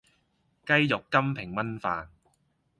[0.65, 2.07] 雞肉金平炊飯